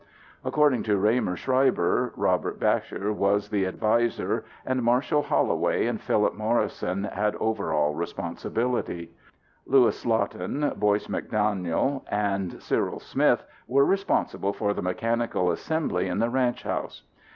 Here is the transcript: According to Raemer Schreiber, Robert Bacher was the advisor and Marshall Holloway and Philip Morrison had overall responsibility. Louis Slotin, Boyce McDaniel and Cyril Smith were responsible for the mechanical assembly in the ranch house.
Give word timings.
According 0.43 0.81
to 0.85 0.97
Raemer 0.97 1.35
Schreiber, 1.35 2.11
Robert 2.15 2.59
Bacher 2.59 3.13
was 3.13 3.49
the 3.49 3.65
advisor 3.65 4.43
and 4.65 4.81
Marshall 4.81 5.21
Holloway 5.21 5.85
and 5.85 6.01
Philip 6.01 6.33
Morrison 6.33 7.03
had 7.03 7.35
overall 7.35 7.93
responsibility. 7.93 9.11
Louis 9.67 9.95
Slotin, 9.95 10.73
Boyce 10.77 11.05
McDaniel 11.05 12.01
and 12.07 12.59
Cyril 12.63 12.99
Smith 12.99 13.43
were 13.67 13.85
responsible 13.85 14.53
for 14.53 14.73
the 14.73 14.81
mechanical 14.81 15.51
assembly 15.51 16.07
in 16.07 16.17
the 16.17 16.31
ranch 16.31 16.63
house. 16.63 17.03